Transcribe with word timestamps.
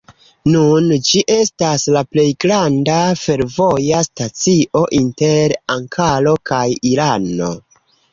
Nun 0.51 0.85
ĝi 1.07 1.19
estas 1.33 1.83
la 1.95 2.01
plej 2.15 2.23
granda 2.43 2.95
fervoja 3.23 3.99
stacio 4.07 4.81
inter 5.01 5.55
Ankaro 5.75 6.35
kaj 6.51 6.63
Irano. 6.93 7.51